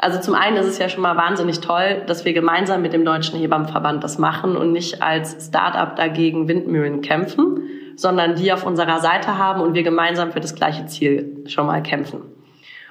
[0.04, 3.06] Also zum einen ist es ja schon mal wahnsinnig toll, dass wir gemeinsam mit dem
[3.06, 9.00] Deutschen Hebammenverband das machen und nicht als Start-up dagegen Windmühlen kämpfen, sondern die auf unserer
[9.00, 12.20] Seite haben und wir gemeinsam für das gleiche Ziel schon mal kämpfen.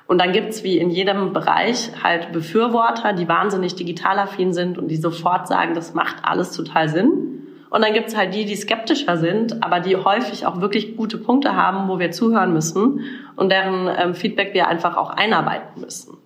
[0.07, 4.97] Und dann gibt's wie in jedem Bereich halt Befürworter, die wahnsinnig digitalaffin sind und die
[4.97, 7.43] sofort sagen, das macht alles total Sinn.
[7.69, 11.57] Und dann gibt's halt die, die skeptischer sind, aber die häufig auch wirklich gute Punkte
[11.57, 13.01] haben, wo wir zuhören müssen
[13.37, 16.22] und deren ähm, Feedback wir einfach auch einarbeiten müssen.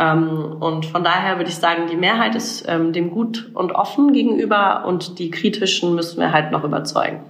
[0.00, 4.12] Ähm, und von daher würde ich sagen, die Mehrheit ist ähm, dem gut und offen
[4.12, 7.20] gegenüber und die kritischen müssen wir halt noch überzeugen.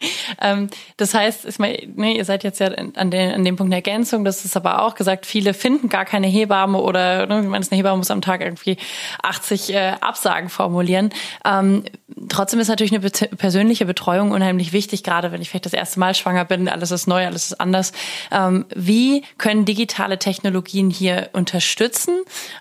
[0.40, 3.72] Ähm, das heißt, ich meine, nee, ihr seid jetzt ja an, den, an dem Punkt
[3.72, 7.48] der Ergänzung, das ist aber auch gesagt, viele finden gar keine Hebamme oder, ne, wie
[7.48, 8.76] man eine Hebamme muss am Tag irgendwie
[9.22, 11.10] 80 äh, Absagen formulieren.
[11.44, 11.84] Ähm,
[12.28, 16.14] trotzdem ist natürlich eine persönliche Betreuung unheimlich wichtig, gerade wenn ich vielleicht das erste Mal
[16.14, 17.92] schwanger bin, alles ist neu, alles ist anders.
[18.30, 22.20] Ähm, wie können digitale Technologien hier unterstützen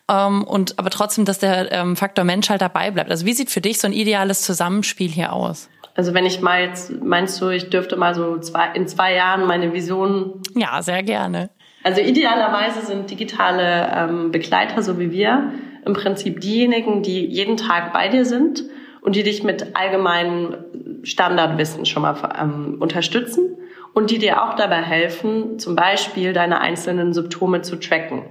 [0.10, 3.12] ähm, und aber trotzdem, dass der ähm, Faktor Mensch halt dabei bleibt?
[3.12, 5.70] Also wie sieht für dich so ein ideales Zusammenspiel hier aus?
[5.98, 9.48] Also wenn ich mal jetzt, meinst du, ich dürfte mal so zwei, in zwei Jahren
[9.48, 10.44] meine Vision.
[10.56, 11.50] Ja, sehr gerne.
[11.84, 15.54] Also idealerweise sind digitale ähm, Begleiter, so wie wir,
[15.86, 18.64] im Prinzip diejenigen, die jeden Tag bei dir sind
[19.02, 20.58] und die dich mit allgemeinem
[21.02, 23.58] Standardwissen schon mal ähm, unterstützen
[23.94, 28.22] und die dir auch dabei helfen, zum Beispiel deine einzelnen Symptome zu tracken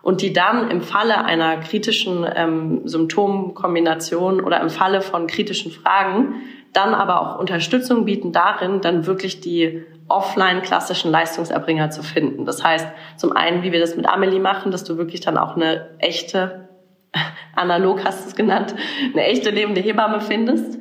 [0.00, 6.36] und die dann im Falle einer kritischen ähm, Symptomkombination oder im Falle von kritischen Fragen
[6.72, 12.44] dann aber auch Unterstützung bieten darin, dann wirklich die offline klassischen Leistungserbringer zu finden.
[12.44, 15.56] Das heißt, zum einen, wie wir das mit Amelie machen, dass du wirklich dann auch
[15.56, 16.68] eine echte,
[17.54, 18.74] analog hast du es genannt,
[19.12, 20.78] eine echte lebende Hebamme findest.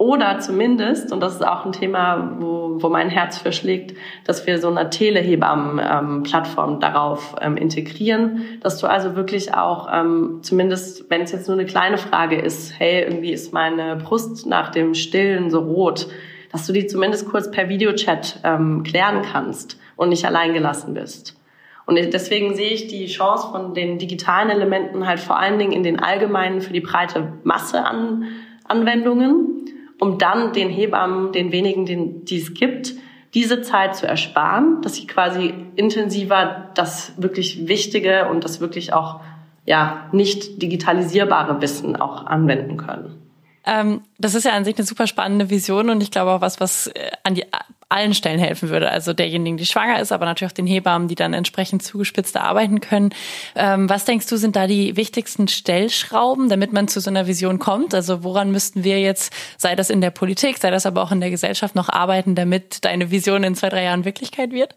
[0.00, 4.46] Oder zumindest, und das ist auch ein Thema, wo, wo mein Herz für schlägt, dass
[4.46, 11.10] wir so eine Telehebammen-Plattform ähm, darauf ähm, integrieren, dass du also wirklich auch, ähm, zumindest
[11.10, 14.94] wenn es jetzt nur eine kleine Frage ist, hey, irgendwie ist meine Brust nach dem
[14.94, 16.06] Stillen so rot,
[16.50, 21.38] dass du die zumindest kurz per Videochat ähm, klären kannst und nicht allein gelassen bist.
[21.84, 25.82] Und deswegen sehe ich die Chance von den digitalen Elementen halt vor allen Dingen in
[25.82, 28.24] den allgemeinen für die breite Masse an
[28.66, 29.60] Anwendungen
[30.00, 32.94] um dann den Hebammen, den wenigen, den, die es gibt,
[33.34, 39.20] diese Zeit zu ersparen, dass sie quasi intensiver das wirklich Wichtige und das wirklich auch
[39.66, 43.29] ja nicht digitalisierbare Wissen auch anwenden können.
[43.70, 46.58] Ähm, das ist ja an sich eine super spannende Vision und ich glaube auch was,
[46.58, 47.44] was äh, an die
[47.88, 48.90] allen Stellen helfen würde.
[48.90, 52.80] Also derjenigen, die schwanger ist, aber natürlich auch den Hebammen, die dann entsprechend zugespitzter arbeiten
[52.80, 53.10] können.
[53.54, 57.60] Ähm, was denkst du, sind da die wichtigsten Stellschrauben, damit man zu so einer Vision
[57.60, 57.94] kommt?
[57.94, 61.20] Also woran müssten wir jetzt, sei das in der Politik, sei das aber auch in
[61.20, 64.74] der Gesellschaft noch arbeiten, damit deine Vision in zwei, drei Jahren Wirklichkeit wird?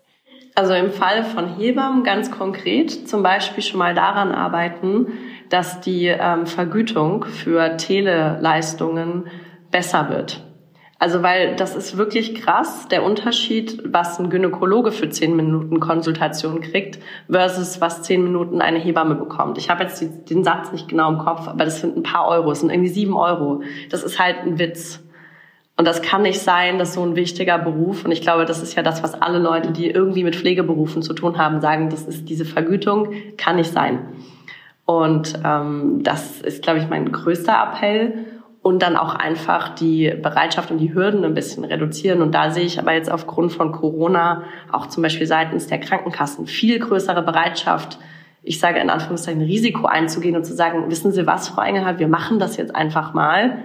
[0.56, 5.08] Also im Fall von Hebammen ganz konkret zum Beispiel schon mal daran arbeiten,
[5.49, 9.25] dass die ähm, Vergütung für Teleleistungen
[9.71, 10.43] besser wird.
[11.03, 16.62] Also weil das ist wirklich krass, der Unterschied, was ein Gynäkologe für zehn Minuten Konsultation
[16.62, 19.58] kriegt versus was zehn Minuten eine Hebamme bekommt.
[19.58, 22.25] Ich habe jetzt die, den Satz nicht genau im Kopf, aber das sind ein paar
[22.29, 23.63] Euro, das sind irgendwie sieben Euro.
[23.89, 25.03] Das ist halt ein Witz.
[25.75, 28.75] Und das kann nicht sein, dass so ein wichtiger Beruf, und ich glaube, das ist
[28.75, 32.29] ja das, was alle Leute, die irgendwie mit Pflegeberufen zu tun haben, sagen, das ist
[32.29, 34.08] diese Vergütung, kann nicht sein.
[34.86, 38.26] Und ähm, das ist, glaube ich, mein größter Appell
[38.62, 42.22] und dann auch einfach die Bereitschaft und die Hürden ein bisschen reduzieren.
[42.22, 46.48] Und da sehe ich aber jetzt aufgrund von Corona auch zum Beispiel seitens der Krankenkassen
[46.48, 48.00] viel größere Bereitschaft,
[48.41, 52.10] ich sage in Anführungszeichen, Risiko einzugehen und zu sagen, wissen Sie was, Frau Engelhardt, wir
[52.10, 53.60] machen das jetzt einfach mal.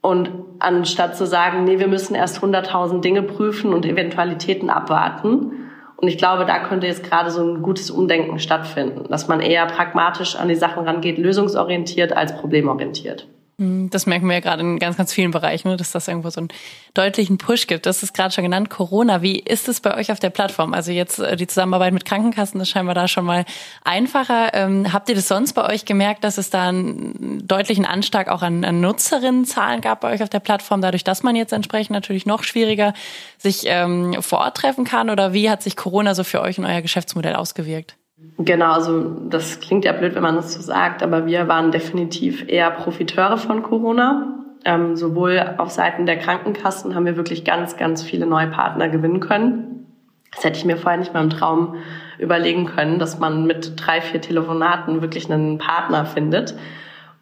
[0.00, 5.67] Und anstatt zu sagen, nee, wir müssen erst 100.000 Dinge prüfen und Eventualitäten abwarten.
[6.00, 9.66] Und ich glaube, da könnte jetzt gerade so ein gutes Umdenken stattfinden, dass man eher
[9.66, 13.26] pragmatisch an die Sachen rangeht, lösungsorientiert als problemorientiert.
[13.60, 16.30] Hm, das merken wir ja gerade in ganz, ganz vielen Bereichen, ne, dass das irgendwo
[16.30, 16.48] so einen
[16.94, 17.86] deutlichen Push gibt.
[17.86, 19.20] Das ist gerade schon genannt, Corona.
[19.20, 20.74] Wie ist es bei euch auf der Plattform?
[20.74, 23.44] Also jetzt äh, die Zusammenarbeit mit Krankenkassen ist scheinbar da schon mal
[23.82, 24.54] einfacher.
[24.54, 28.42] Ähm, habt ihr das sonst bei euch gemerkt, dass es da einen deutlichen Anstieg auch
[28.42, 32.26] an, an Nutzerinnenzahlen gab bei euch auf der Plattform, dadurch, dass man jetzt entsprechend natürlich
[32.26, 32.94] noch schwieriger
[33.38, 35.10] sich ähm, vor Ort treffen kann?
[35.10, 37.97] Oder wie hat sich Corona so für euch und euer Geschäftsmodell ausgewirkt?
[38.38, 42.48] Genau, also das klingt ja blöd, wenn man das so sagt, aber wir waren definitiv
[42.48, 44.34] eher Profiteure von Corona.
[44.64, 49.20] Ähm, sowohl auf Seiten der Krankenkassen haben wir wirklich ganz, ganz viele neue Partner gewinnen
[49.20, 49.86] können.
[50.34, 51.76] Das hätte ich mir vorher nicht mal im Traum
[52.18, 56.54] überlegen können, dass man mit drei, vier Telefonaten wirklich einen Partner findet.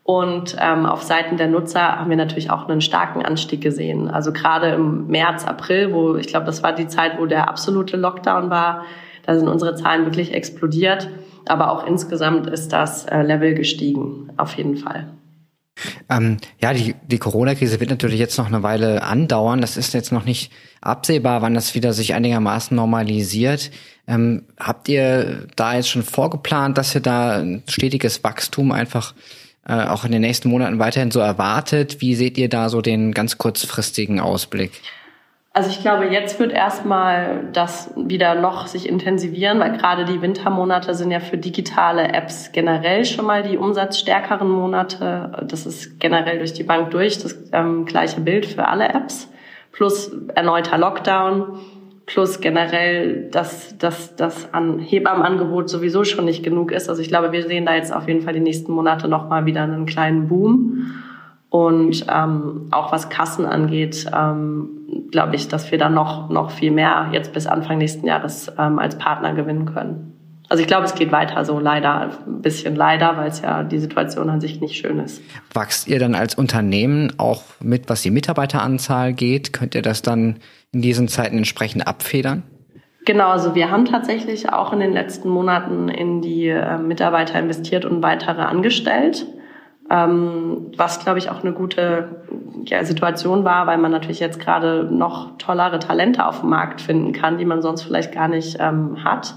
[0.03, 4.09] Und ähm, auf Seiten der Nutzer haben wir natürlich auch einen starken Anstieg gesehen.
[4.09, 7.97] Also gerade im März, April, wo ich glaube, das war die Zeit, wo der absolute
[7.97, 8.85] Lockdown war,
[9.27, 11.09] da sind unsere Zahlen wirklich explodiert.
[11.47, 15.07] Aber auch insgesamt ist das äh, Level gestiegen, auf jeden Fall.
[16.09, 19.61] Ähm, ja, die, die Corona-Krise wird natürlich jetzt noch eine Weile andauern.
[19.61, 23.71] Das ist jetzt noch nicht absehbar, wann das wieder sich einigermaßen normalisiert.
[24.09, 29.15] Ähm, habt ihr da jetzt schon vorgeplant, dass ihr da ein stetiges Wachstum einfach
[29.69, 32.01] äh, auch in den nächsten Monaten weiterhin so erwartet?
[32.01, 34.81] Wie seht ihr da so den ganz kurzfristigen Ausblick?
[35.57, 40.92] Also ich glaube, jetzt wird erstmal das wieder noch sich intensivieren, weil gerade die Wintermonate
[40.92, 45.47] sind ja für digitale Apps generell schon mal die umsatzstärkeren Monate.
[45.49, 49.31] Das ist generell durch die Bank durch das ähm, gleiche Bild für alle Apps.
[49.73, 51.59] Plus erneuter Lockdown,
[52.05, 56.90] plus generell, dass, dass das an Hebammenangebot sowieso schon nicht genug ist.
[56.90, 59.62] Also ich glaube, wir sehen da jetzt auf jeden Fall die nächsten Monate nochmal wieder
[59.62, 60.92] einen kleinen Boom.
[61.49, 64.76] Und ähm, auch was Kassen angeht, ähm,
[65.11, 68.79] glaube ich, dass wir dann noch, noch viel mehr jetzt bis Anfang nächsten Jahres ähm,
[68.79, 70.13] als Partner gewinnen können.
[70.49, 73.79] Also ich glaube, es geht weiter so leider, ein bisschen leider, weil es ja die
[73.79, 75.21] Situation an sich nicht schön ist.
[75.53, 79.53] Wachst ihr dann als Unternehmen auch mit, was die Mitarbeiteranzahl geht?
[79.53, 80.37] Könnt ihr das dann
[80.73, 82.45] in diesen Zeiten entsprechend abfedern?
[83.07, 87.85] Genau, also wir haben tatsächlich auch in den letzten Monaten in die äh, Mitarbeiter investiert
[87.85, 89.27] und weitere angestellt
[89.90, 92.22] ähm, was, glaube ich, auch eine gute
[92.64, 97.12] ja, Situation war, weil man natürlich jetzt gerade noch tollere Talente auf dem Markt finden
[97.12, 99.35] kann, die man sonst vielleicht gar nicht ähm, hat.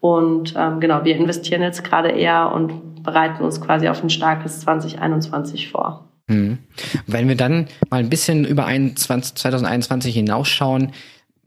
[0.00, 4.60] Und ähm, genau, wir investieren jetzt gerade eher und bereiten uns quasi auf ein starkes
[4.60, 6.08] 2021 vor.
[6.28, 6.58] Hm.
[7.06, 10.92] Wenn wir dann mal ein bisschen über 2021 hinausschauen,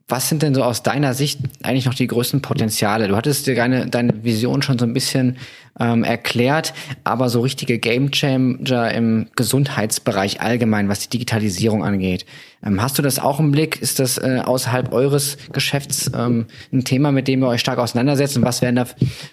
[0.07, 3.09] was sind denn so aus deiner Sicht eigentlich noch die größten Potenziale?
[3.09, 5.37] Du hattest dir deine, deine Vision schon so ein bisschen
[5.79, 12.25] ähm, erklärt, aber so richtige Gamechanger im Gesundheitsbereich allgemein, was die Digitalisierung angeht.
[12.65, 13.81] Ähm, hast du das auch im Blick?
[13.81, 18.37] Ist das äh, außerhalb eures Geschäfts ähm, ein Thema, mit dem ihr euch stark auseinandersetzt?
[18.37, 18.85] Und was wären da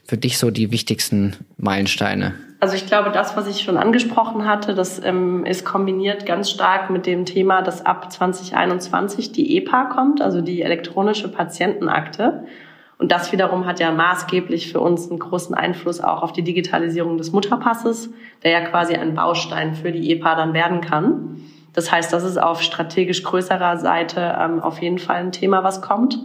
[0.04, 2.34] für dich so die wichtigsten Meilensteine?
[2.64, 6.88] Also ich glaube, das, was ich schon angesprochen hatte, das ähm, ist kombiniert ganz stark
[6.88, 12.46] mit dem Thema, dass ab 2021 die EPA kommt, also die elektronische Patientenakte.
[12.96, 17.18] Und das wiederum hat ja maßgeblich für uns einen großen Einfluss auch auf die Digitalisierung
[17.18, 18.08] des Mutterpasses,
[18.42, 21.42] der ja quasi ein Baustein für die EPA dann werden kann.
[21.74, 25.82] Das heißt, das ist auf strategisch größerer Seite ähm, auf jeden Fall ein Thema, was
[25.82, 26.18] kommt.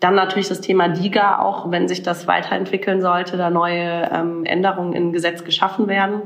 [0.00, 4.92] Dann natürlich das Thema DIGA, auch wenn sich das weiterentwickeln sollte, da neue ähm, Änderungen
[4.92, 6.22] im Gesetz geschaffen werden.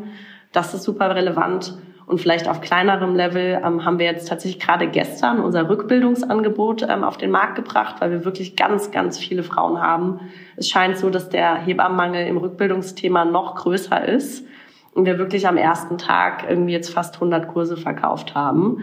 [0.53, 1.79] Das ist super relevant.
[2.07, 7.05] Und vielleicht auf kleinerem Level ähm, haben wir jetzt tatsächlich gerade gestern unser Rückbildungsangebot ähm,
[7.05, 10.21] auf den Markt gebracht, weil wir wirklich ganz, ganz viele Frauen haben.
[10.57, 14.47] Es scheint so, dass der Hebammenmangel im Rückbildungsthema noch größer ist
[14.95, 18.83] und wir wirklich am ersten Tag irgendwie jetzt fast 100 Kurse verkauft haben.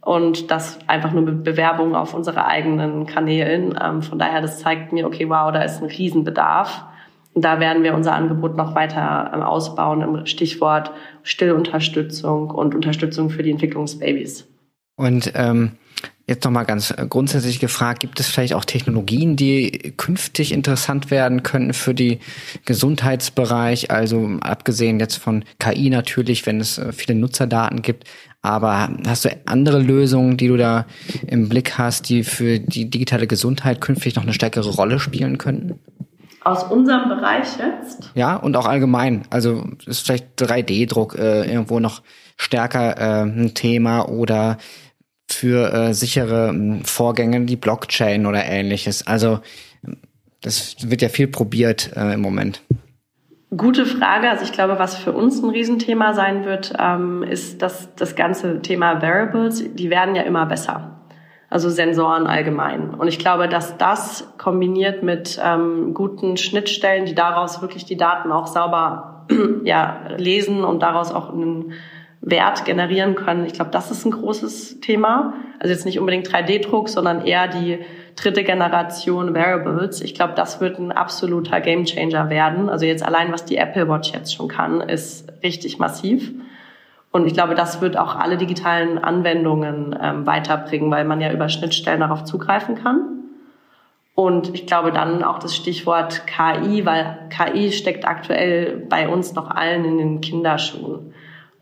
[0.00, 3.78] Und das einfach nur mit Bewerbungen auf unsere eigenen Kanälen.
[3.82, 6.84] Ähm, von daher, das zeigt mir, okay, wow, da ist ein Riesenbedarf.
[7.34, 13.30] Und da werden wir unser Angebot noch weiter ähm, ausbauen im Stichwort Stillunterstützung und Unterstützung
[13.30, 14.48] für die Entwicklung des Babys.
[14.96, 15.72] Und ähm,
[16.26, 21.72] jetzt nochmal ganz grundsätzlich gefragt, gibt es vielleicht auch Technologien, die künftig interessant werden könnten
[21.72, 22.18] für die
[22.64, 23.90] Gesundheitsbereich?
[23.90, 28.04] Also abgesehen jetzt von KI natürlich, wenn es äh, viele Nutzerdaten gibt.
[28.42, 30.86] Aber hast du andere Lösungen, die du da
[31.26, 35.80] im Blick hast, die für die digitale Gesundheit künftig noch eine stärkere Rolle spielen könnten?
[36.44, 38.10] Aus unserem Bereich jetzt?
[38.14, 39.24] Ja, und auch allgemein.
[39.28, 42.02] Also ist vielleicht 3D-Druck äh, irgendwo noch
[42.36, 44.56] stärker äh, ein Thema oder
[45.28, 49.06] für äh, sichere äh, Vorgänge die Blockchain oder ähnliches.
[49.06, 49.40] Also
[50.40, 52.62] das wird ja viel probiert äh, im Moment.
[53.56, 54.28] Gute Frage.
[54.28, 58.60] Also ich glaube, was für uns ein Riesenthema sein wird, ähm, ist dass das ganze
[58.60, 59.74] Thema Variables.
[59.74, 60.98] Die werden ja immer besser
[61.50, 62.90] also Sensoren allgemein.
[62.94, 68.32] Und ich glaube, dass das kombiniert mit ähm, guten Schnittstellen, die daraus wirklich die Daten
[68.32, 69.26] auch sauber
[69.64, 71.72] ja, lesen und daraus auch einen
[72.20, 73.46] Wert generieren können.
[73.46, 75.34] Ich glaube, das ist ein großes Thema.
[75.60, 77.78] Also jetzt nicht unbedingt 3D-Druck, sondern eher die
[78.16, 80.00] dritte Generation Variables.
[80.00, 82.68] Ich glaube, das wird ein absoluter Gamechanger werden.
[82.68, 86.32] Also jetzt allein, was die Apple Watch jetzt schon kann, ist richtig massiv.
[87.10, 91.48] Und ich glaube, das wird auch alle digitalen Anwendungen ähm, weiterbringen, weil man ja über
[91.48, 93.18] Schnittstellen darauf zugreifen kann.
[94.14, 99.48] Und ich glaube dann auch das Stichwort KI, weil KI steckt aktuell bei uns noch
[99.48, 101.14] allen in den Kinderschuhen.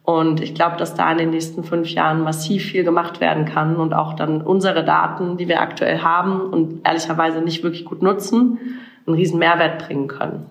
[0.06, 3.74] Und ich glaube, dass da in den nächsten fünf Jahren massiv viel gemacht werden kann
[3.74, 8.78] und auch dann unsere Daten, die wir aktuell haben und ehrlicherweise nicht wirklich gut nutzen,
[9.04, 10.46] einen riesen Mehrwert bringen können.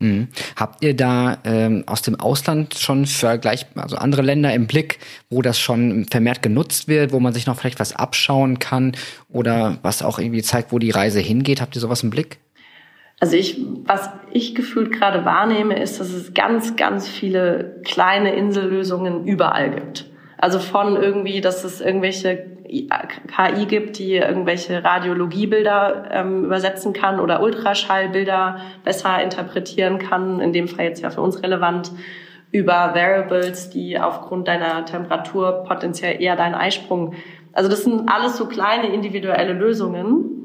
[0.00, 0.26] Mhm.
[0.56, 4.98] Habt ihr da ähm, aus dem Ausland schon vergleich, also andere Länder im Blick,
[5.30, 8.96] wo das schon vermehrt genutzt wird, wo man sich noch vielleicht was abschauen kann
[9.28, 11.60] oder was auch irgendwie zeigt, wo die Reise hingeht?
[11.60, 12.40] Habt ihr sowas im Blick?
[13.24, 19.24] Also ich, was ich gefühlt gerade wahrnehme, ist, dass es ganz, ganz viele kleine Insellösungen
[19.26, 20.04] überall gibt.
[20.36, 27.42] Also von irgendwie, dass es irgendwelche KI gibt, die irgendwelche Radiologiebilder ähm, übersetzen kann oder
[27.42, 31.92] Ultraschallbilder besser interpretieren kann, in dem Fall jetzt ja für uns relevant,
[32.52, 37.14] über Variables, die aufgrund deiner Temperatur potenziell eher deinen Eisprung.
[37.54, 40.43] Also das sind alles so kleine individuelle Lösungen.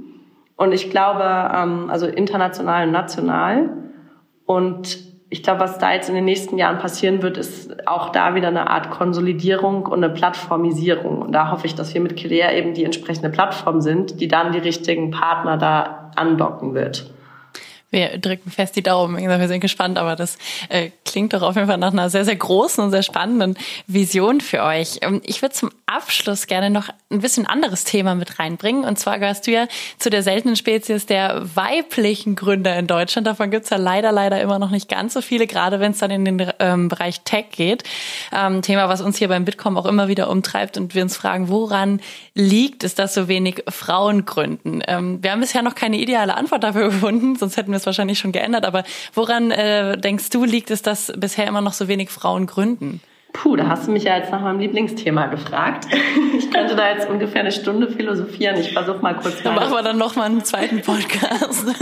[0.59, 3.69] Und ich glaube, ähm, also international und national.
[4.45, 8.35] Und ich glaube, was da jetzt in den nächsten Jahren passieren wird, ist auch da
[8.35, 11.21] wieder eine Art Konsolidierung und eine Plattformisierung.
[11.21, 14.51] Und da hoffe ich, dass wir mit Kilea eben die entsprechende Plattform sind, die dann
[14.51, 17.09] die richtigen Partner da andocken wird
[17.91, 19.17] wir drücken fest die Daumen.
[19.17, 20.37] Wir sind gespannt, aber das
[20.69, 24.41] äh, klingt doch auf jeden Fall nach einer sehr, sehr großen und sehr spannenden Vision
[24.41, 24.99] für euch.
[25.01, 28.83] Ähm, ich würde zum Abschluss gerne noch ein bisschen anderes Thema mit reinbringen.
[28.83, 33.25] Und zwar gehörst du ja zu der seltenen Spezies der weiblichen Gründer in Deutschland.
[33.25, 36.11] Davon gibt's ja leider, leider immer noch nicht ganz so viele, gerade wenn es dann
[36.11, 37.83] in den ähm, Bereich Tech geht.
[38.31, 41.49] Ähm, Thema, was uns hier beim Bitkom auch immer wieder umtreibt und wir uns fragen,
[41.49, 42.01] woran
[42.35, 44.81] liegt es, dass so wenig Frauen gründen?
[44.87, 48.19] Ähm, wir haben bisher noch keine ideale Antwort dafür gefunden, sonst hätten wir es wahrscheinlich
[48.19, 48.65] schon geändert.
[48.65, 53.01] Aber woran äh, denkst du, liegt es, dass bisher immer noch so wenig Frauen gründen?
[53.31, 55.85] Puh, da hast du mich ja jetzt nach meinem Lieblingsthema gefragt.
[56.37, 58.59] Ich könnte da jetzt ungefähr eine Stunde philosophieren.
[58.59, 59.43] Ich versuche mal kurz.
[59.43, 61.65] Dann machen wir dann noch mal einen zweiten Podcast.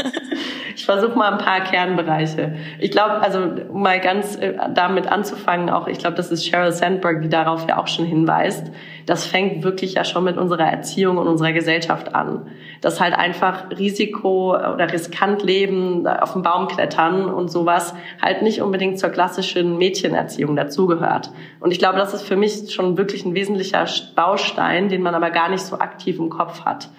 [0.75, 2.55] Ich versuche mal ein paar Kernbereiche.
[2.79, 6.71] Ich glaube, also um mal ganz äh, damit anzufangen, auch ich glaube, das ist Sheryl
[6.71, 8.71] Sandberg, die darauf ja auch schon hinweist.
[9.07, 12.47] Das fängt wirklich ja schon mit unserer Erziehung und unserer Gesellschaft an.
[12.81, 18.61] Dass halt einfach Risiko oder riskant leben, auf den Baum klettern und sowas halt nicht
[18.61, 21.31] unbedingt zur klassischen Mädchenerziehung dazugehört.
[21.61, 25.31] Und ich glaube, das ist für mich schon wirklich ein wesentlicher Baustein, den man aber
[25.31, 26.89] gar nicht so aktiv im Kopf hat.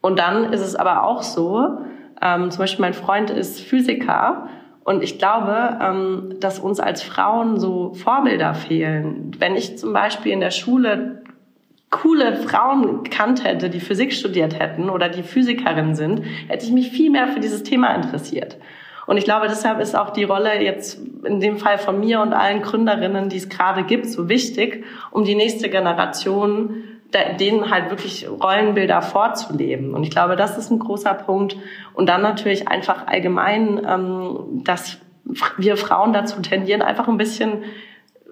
[0.00, 1.78] Und dann ist es aber auch so,
[2.20, 4.48] ähm, zum Beispiel mein Freund ist Physiker
[4.82, 9.30] und ich glaube, ähm, dass uns als Frauen so Vorbilder fehlen.
[9.38, 11.22] Wenn ich zum Beispiel in der Schule
[11.90, 16.90] coole Frauen gekannt hätte, die Physik studiert hätten oder die Physikerinnen sind, hätte ich mich
[16.90, 18.56] viel mehr für dieses Thema interessiert.
[19.06, 22.32] Und ich glaube, deshalb ist auch die Rolle jetzt in dem Fall von mir und
[22.32, 26.82] allen Gründerinnen, die es gerade gibt, so wichtig, um die nächste Generation
[27.38, 29.94] denen halt wirklich Rollenbilder vorzuleben.
[29.94, 31.56] Und ich glaube, das ist ein großer Punkt.
[31.94, 34.98] Und dann natürlich einfach allgemein, ähm, dass
[35.56, 37.64] wir Frauen dazu tendieren, einfach ein bisschen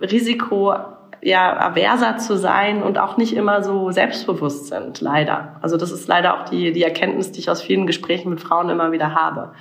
[0.00, 0.74] Risiko
[1.22, 5.56] ja, averser zu sein und auch nicht immer so selbstbewusst sind, leider.
[5.62, 8.68] Also das ist leider auch die, die Erkenntnis, die ich aus vielen Gesprächen mit Frauen
[8.70, 9.52] immer wieder habe.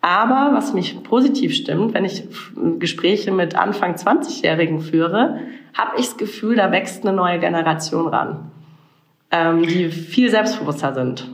[0.00, 2.28] Aber was mich positiv stimmt, wenn ich
[2.78, 5.40] Gespräche mit Anfang 20-Jährigen führe,
[5.72, 8.50] habe ich das Gefühl, da wächst eine neue Generation ran
[9.34, 11.28] ähm, die viel selbstbewusster sind.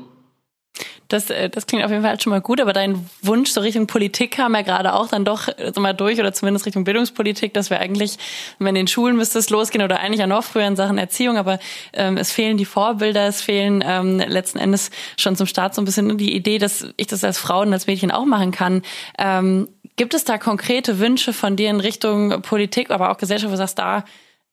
[1.10, 3.86] Das, äh, das klingt auf jeden Fall schon mal gut, aber dein Wunsch so Richtung
[3.86, 7.52] Politik kam ja gerade auch dann doch äh, so mal durch oder zumindest Richtung Bildungspolitik,
[7.52, 8.16] dass wir eigentlich,
[8.58, 11.36] wenn in den Schulen müsste es losgehen oder eigentlich ja noch früher in Sachen Erziehung,
[11.36, 11.58] aber
[11.92, 15.84] ähm, es fehlen die Vorbilder, es fehlen ähm, letzten Endes schon zum Start so ein
[15.84, 18.82] bisschen die Idee, dass ich das als Frau und als Mädchen auch machen kann.
[19.18, 23.54] Ähm, gibt es da konkrete Wünsche von dir in Richtung Politik, aber auch Gesellschaft, wo
[23.54, 24.04] du sagst, da,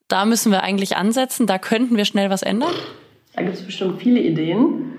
[0.08, 2.74] da müssen wir eigentlich ansetzen, da könnten wir schnell was ändern?
[3.36, 4.98] Da gibt es bestimmt viele Ideen.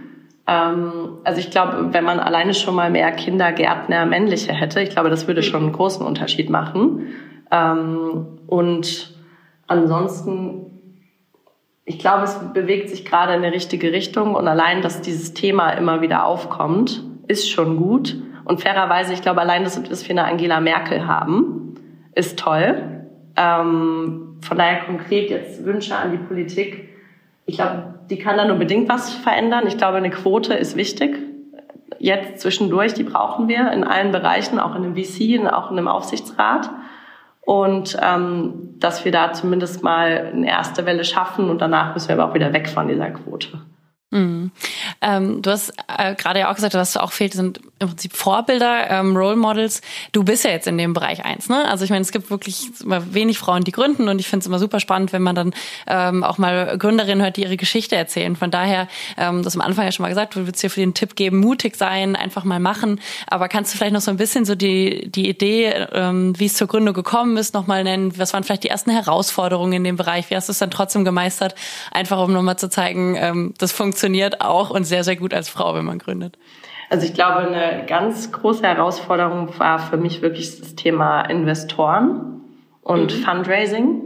[0.48, 5.10] Ähm, also ich glaube, wenn man alleine schon mal mehr Kindergärtner männliche hätte, ich glaube,
[5.10, 7.08] das würde schon einen großen Unterschied machen.
[7.50, 9.14] Ähm, und
[9.66, 11.04] ansonsten,
[11.84, 15.70] ich glaube, es bewegt sich gerade in die richtige Richtung und allein, dass dieses Thema
[15.72, 18.16] immer wieder aufkommt, ist schon gut.
[18.46, 21.74] Und fairerweise, ich glaube, allein, dass wir eine Angela Merkel haben,
[22.14, 23.04] ist toll.
[23.36, 26.88] Ähm, von daher konkret jetzt Wünsche an die Politik
[27.48, 29.66] ich glaube, die kann da nur bedingt was verändern.
[29.66, 31.18] Ich glaube, eine Quote ist wichtig.
[31.98, 35.88] Jetzt zwischendurch, die brauchen wir in allen Bereichen, auch in dem VC, auch in dem
[35.88, 36.68] Aufsichtsrat.
[37.40, 42.16] Und ähm, dass wir da zumindest mal eine erste Welle schaffen und danach müssen wir
[42.16, 43.62] aber auch wieder weg von dieser Quote.
[44.10, 44.50] Mhm.
[45.00, 48.90] Ähm, du hast äh, gerade ja auch gesagt, was auch fehlt, sind im Prinzip Vorbilder,
[48.90, 49.80] ähm, Role Models.
[50.12, 51.68] Du bist ja jetzt in dem Bereich eins, ne?
[51.68, 54.46] Also ich meine, es gibt wirklich immer wenig Frauen, die gründen und ich finde es
[54.46, 55.54] immer super spannend, wenn man dann
[55.86, 58.36] ähm, auch mal Gründerinnen hört, die ihre Geschichte erzählen.
[58.36, 60.94] Von daher, ähm, das am Anfang ja schon mal gesagt, du würdest dir für den
[60.94, 63.00] Tipp geben, mutig sein, einfach mal machen.
[63.26, 66.54] Aber kannst du vielleicht noch so ein bisschen so die, die Idee, ähm, wie es
[66.54, 68.18] zur Gründung gekommen ist, nochmal nennen?
[68.18, 70.30] Was waren vielleicht die ersten Herausforderungen in dem Bereich?
[70.30, 71.54] Wie hast du es dann trotzdem gemeistert?
[71.92, 75.74] Einfach um nochmal zu zeigen, ähm, das funktioniert auch und sehr, sehr gut als Frau,
[75.74, 76.36] wenn man gründet.
[76.90, 82.42] Also ich glaube, eine ganz große Herausforderung war für mich wirklich das Thema Investoren
[82.82, 83.22] und mhm.
[83.22, 84.02] Fundraising.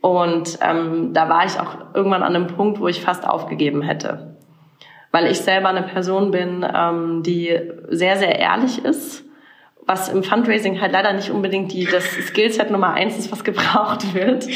[0.00, 4.36] Und ähm, da war ich auch irgendwann an einem Punkt, wo ich fast aufgegeben hätte.
[5.12, 9.25] Weil ich selber eine Person bin, ähm, die sehr, sehr ehrlich ist
[9.86, 14.14] was im Fundraising halt leider nicht unbedingt die, das Skillset Nummer eins ist, was gebraucht
[14.14, 14.46] wird.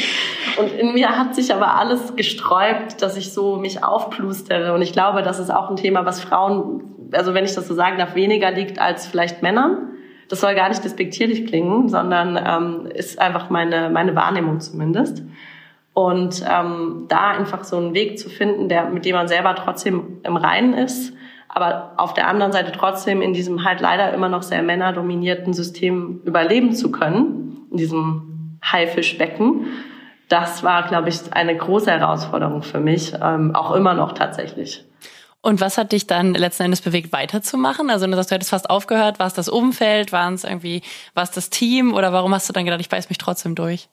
[0.57, 4.73] Und in mir hat sich aber alles gesträubt, dass ich so mich aufplustere.
[4.73, 7.73] Und ich glaube, das ist auch ein Thema, was Frauen, also wenn ich das so
[7.73, 9.87] sagen darf, weniger liegt als vielleicht Männern.
[10.27, 15.23] Das soll gar nicht despektierlich klingen, sondern ähm, ist einfach meine, meine Wahrnehmung zumindest.
[15.93, 20.19] Und ähm, da einfach so einen Weg zu finden, der, mit dem man selber trotzdem
[20.23, 21.13] im Reinen ist,
[21.53, 26.21] aber auf der anderen Seite trotzdem in diesem halt leider immer noch sehr männerdominierten System
[26.23, 29.67] überleben zu können, in diesem Haifischbecken,
[30.29, 34.85] das war, glaube ich, eine große Herausforderung für mich, ähm, auch immer noch tatsächlich.
[35.41, 37.89] Und was hat dich dann letzten Endes bewegt, weiterzumachen?
[37.89, 39.19] Also du sagst, du hättest fast aufgehört.
[39.19, 40.11] War es das Umfeld?
[40.13, 40.83] War es irgendwie,
[41.15, 41.93] war es das Team?
[41.95, 43.89] Oder warum hast du dann gedacht, ich beiß mich trotzdem durch?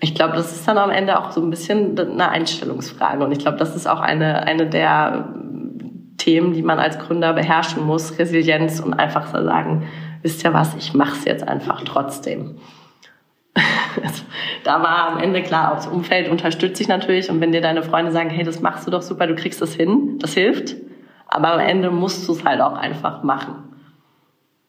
[0.00, 3.24] Ich glaube, das ist dann am Ende auch so ein bisschen eine Einstellungsfrage.
[3.24, 5.28] Und ich glaube, das ist auch eine, eine der
[6.24, 9.86] Themen, die man als Gründer beherrschen muss, Resilienz und einfach so sagen,
[10.22, 12.56] wisst ihr was, ich mache es jetzt einfach trotzdem.
[14.64, 17.82] da war am Ende klar, auch das Umfeld unterstützt sich natürlich und wenn dir deine
[17.82, 20.76] Freunde sagen, hey, das machst du doch super, du kriegst das hin, das hilft.
[21.28, 23.64] Aber am Ende musst du es halt auch einfach machen.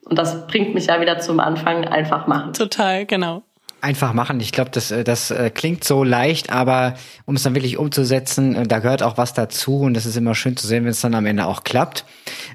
[0.04, 2.54] Und das bringt mich ja wieder zum Anfang, einfach machen.
[2.54, 3.44] Total, genau.
[3.86, 4.40] Einfach machen.
[4.40, 8.56] Ich glaube, das, äh, das äh, klingt so leicht, aber um es dann wirklich umzusetzen,
[8.56, 11.02] äh, da gehört auch was dazu und das ist immer schön zu sehen, wenn es
[11.02, 12.04] dann am Ende auch klappt.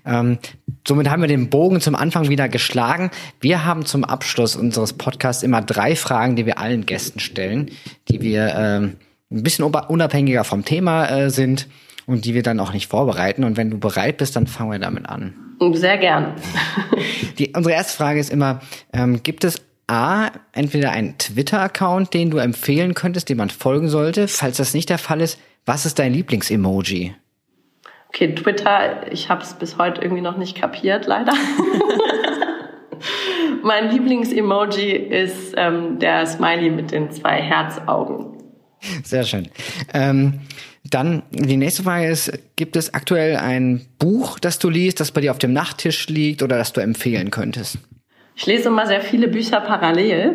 [0.05, 0.39] Ähm,
[0.87, 3.11] somit haben wir den Bogen zum Anfang wieder geschlagen.
[3.41, 7.71] Wir haben zum Abschluss unseres Podcasts immer drei Fragen, die wir allen Gästen stellen,
[8.09, 8.97] die wir ähm,
[9.31, 11.69] ein bisschen unabhängiger vom Thema äh, sind
[12.07, 13.45] und die wir dann auch nicht vorbereiten.
[13.45, 15.35] Und wenn du bereit bist, dann fangen wir damit an.
[15.75, 16.35] Sehr gern.
[17.39, 18.61] die, unsere erste Frage ist immer,
[18.93, 24.29] ähm, gibt es A, entweder einen Twitter-Account, den du empfehlen könntest, dem man folgen sollte?
[24.29, 27.15] Falls das nicht der Fall ist, was ist dein Lieblings-Emoji?
[28.09, 31.33] Okay, Twitter, ich habe es bis heute irgendwie noch nicht kapiert, leider.
[33.63, 38.39] mein Lieblings-Emoji ist ähm, der Smiley mit den zwei Herzaugen.
[39.03, 39.49] Sehr schön.
[39.93, 40.41] Ähm,
[40.85, 45.21] dann die nächste Frage ist, gibt es aktuell ein Buch, das du liest, das bei
[45.21, 47.79] dir auf dem Nachttisch liegt oder das du empfehlen könntest?
[48.41, 50.31] Ich lese immer sehr viele Bücher parallel,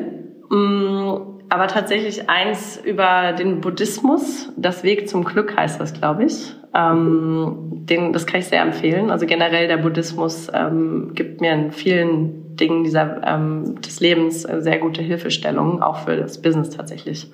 [0.52, 4.54] mm, aber tatsächlich eins über den Buddhismus.
[4.56, 6.54] Das Weg zum Glück heißt das, glaube ich.
[6.76, 9.10] Ähm, den, das kann ich sehr empfehlen.
[9.10, 14.78] Also generell der Buddhismus ähm, gibt mir in vielen Dingen dieser, ähm, des Lebens sehr
[14.78, 17.32] gute Hilfestellungen, auch für das Business tatsächlich.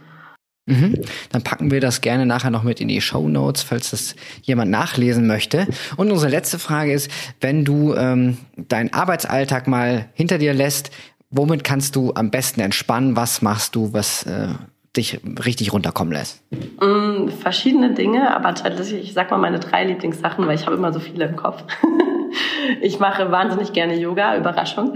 [0.66, 1.02] Mhm.
[1.32, 4.72] Dann packen wir das gerne nachher noch mit in die Show Notes, falls das jemand
[4.72, 5.68] nachlesen möchte.
[5.98, 7.10] Und unsere letzte Frage ist,
[7.40, 10.92] wenn du ähm, deinen Arbeitsalltag mal hinter dir lässt,
[11.30, 13.16] womit kannst du am besten entspannen?
[13.16, 14.50] Was machst du, was äh,
[14.96, 16.44] dich richtig runterkommen lässt?
[16.82, 21.00] Mm, verschiedene Dinge, aber ich sag mal meine drei Lieblingssachen, weil ich habe immer so
[21.00, 21.64] viele im Kopf.
[22.82, 24.96] Ich mache wahnsinnig gerne Yoga, Überraschung.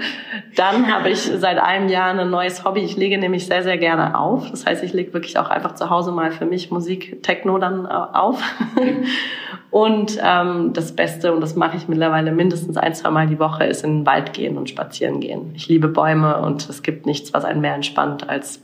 [0.55, 2.81] Dann habe ich seit einem Jahr ein neues Hobby.
[2.81, 4.49] Ich lege nämlich sehr, sehr gerne auf.
[4.51, 7.85] Das heißt, ich lege wirklich auch einfach zu Hause mal für mich Musik, Techno dann
[7.85, 8.41] äh, auf.
[9.75, 13.65] Und ähm, das Beste, und das mache ich mittlerweile mindestens ein, zwei Mal die Woche,
[13.65, 15.51] ist in den Wald gehen und spazieren gehen.
[15.53, 18.61] Ich liebe Bäume und es gibt nichts, was einen mehr entspannt als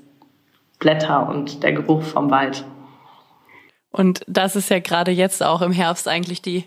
[0.79, 2.63] Blätter und der Geruch vom Wald.
[3.91, 6.63] Und das ist ja gerade jetzt auch im Herbst eigentlich die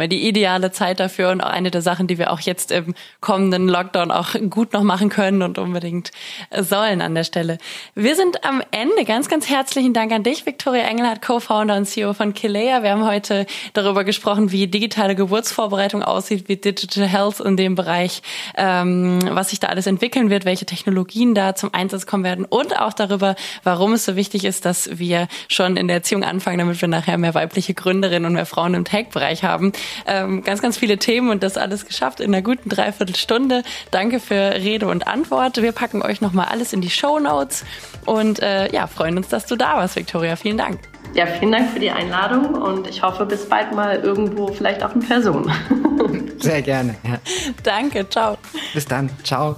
[0.00, 2.94] wir, die ideale Zeit dafür und auch eine der Sachen, die wir auch jetzt im
[3.20, 6.10] kommenden Lockdown auch gut noch machen können und unbedingt
[6.58, 7.58] sollen an der Stelle.
[7.94, 9.04] Wir sind am Ende.
[9.04, 12.82] Ganz, ganz herzlichen Dank an dich, Victoria Engelhardt, Co-Founder und CEO von Kilea.
[12.82, 18.22] Wir haben heute darüber gesprochen, wie digitale Geburtsvorbereitung aussieht, wie Digital Health in dem Bereich,
[18.56, 22.78] ähm, was sich da alles entwickeln wird, welche Technologien da zum Einsatz kommen werden und
[22.78, 26.80] auch darüber, warum es so wichtig ist, dass wir schon in der Erziehung anfangen, damit
[26.80, 29.72] wir nachher mehr weibliche Gründerinnen und mehr Frauen im Tech-Bereich haben
[30.06, 33.62] ähm, ganz, ganz viele Themen und das alles geschafft in einer guten Dreiviertelstunde.
[33.90, 35.60] Danke für Rede und Antwort.
[35.60, 37.64] Wir packen euch nochmal alles in die Show Notes
[38.06, 40.36] und äh, ja, freuen uns, dass du da warst, Victoria.
[40.36, 40.80] Vielen Dank.
[41.14, 44.94] Ja, vielen Dank für die Einladung und ich hoffe, bis bald mal irgendwo, vielleicht auch
[44.94, 45.50] in Person.
[46.38, 46.96] Sehr gerne.
[47.04, 47.18] Ja.
[47.62, 48.36] Danke, ciao.
[48.72, 49.56] Bis dann, ciao.